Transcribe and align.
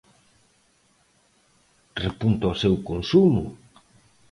Repunta 2.03 2.45
o 2.53 2.59
seu 2.61 2.75
consumo? 2.89 3.43